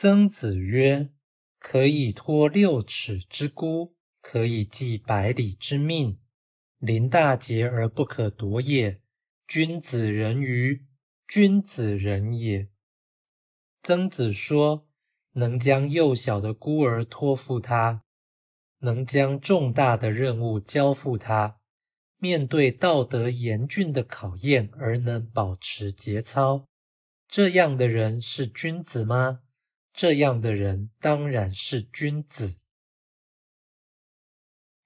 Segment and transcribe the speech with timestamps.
[0.00, 1.10] 曾子曰
[1.58, 6.20] ：“可以托六尺之孤，可以寄百里之命。
[6.78, 9.00] 临大节而不可夺也，
[9.48, 10.86] 君子人于
[11.26, 12.68] 君子人也。”
[13.82, 14.86] 曾子说
[15.34, 18.04] ：“能将幼小的孤儿托付他，
[18.78, 21.58] 能将重大的任务交付他，
[22.18, 26.68] 面对道德严峻的考验而能保持节操，
[27.26, 29.40] 这样的人是君子吗？”
[29.98, 32.54] 这样的人当然是君子。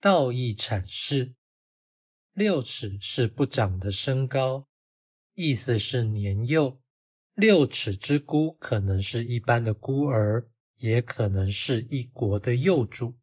[0.01, 1.35] 道义阐释：
[2.33, 4.67] 六尺是不长的身高，
[5.35, 6.81] 意思是年幼。
[7.35, 13.15] 六尺之孤可能是一般的孤儿，也可能是一国的幼主。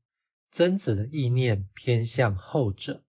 [0.52, 3.04] 曾子的意念偏向后者。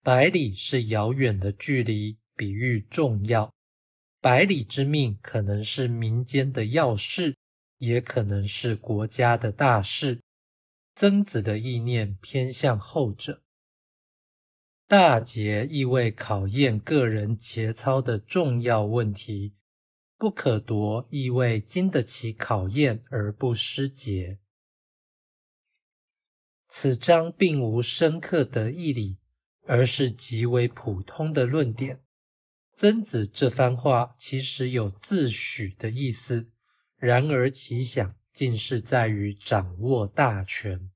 [0.00, 3.52] 百里是遥远的距离，比喻重要。
[4.26, 7.36] 百里之命可能是民间的要事，
[7.78, 10.20] 也可能是国家的大事。
[10.96, 13.40] 曾子的意念偏向后者。
[14.88, 19.54] 大节意味考验个人节操的重要问题，
[20.18, 24.40] 不可夺意味经得起考验而不失节。
[26.66, 29.18] 此章并无深刻的义理，
[29.68, 32.00] 而是极为普通的论点。
[32.78, 36.50] 曾子这番话其实有自诩的意思，
[36.98, 40.90] 然而其想竟是在于掌握大权。